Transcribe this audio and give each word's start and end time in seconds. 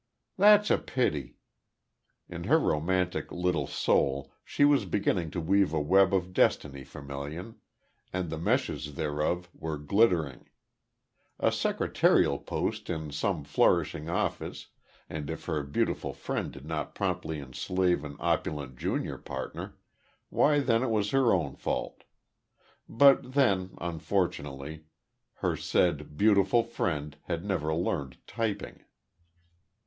"That's 0.35 0.71
a 0.71 0.79
pity." 0.79 1.35
In 2.27 2.45
her 2.45 2.57
romantic 2.57 3.31
little 3.31 3.67
soul 3.67 4.33
she 4.43 4.65
was 4.65 4.85
beginning 4.85 5.29
to 5.29 5.39
weave 5.39 5.73
a 5.73 5.79
web 5.79 6.11
of 6.11 6.33
destiny 6.33 6.83
for 6.83 7.03
Melian, 7.03 7.57
and 8.11 8.31
the 8.31 8.39
meshes 8.39 8.95
thereof 8.95 9.51
were 9.53 9.77
glittering. 9.77 10.49
A 11.39 11.51
secretarial 11.51 12.39
post 12.39 12.89
in 12.89 13.11
some 13.11 13.43
flourishing 13.43 14.09
office, 14.09 14.69
and 15.07 15.29
if 15.29 15.45
her 15.45 15.61
beautiful 15.61 16.13
friend 16.13 16.51
did 16.51 16.65
not 16.65 16.95
promptly 16.95 17.37
enslave 17.39 18.03
an 18.03 18.15
opulent 18.19 18.77
junior 18.79 19.19
partner, 19.19 19.77
why 20.29 20.61
then 20.61 20.81
it 20.81 20.89
was 20.89 21.11
her 21.11 21.31
own 21.31 21.55
fault. 21.55 22.05
But 22.89 23.33
then, 23.33 23.77
unfortunately, 23.79 24.85
her 25.43 25.55
said 25.55 26.17
"beautiful 26.17 26.63
friend" 26.63 27.15
had 27.25 27.45
never 27.45 27.71
learned 27.71 28.17
typing. 28.25 28.83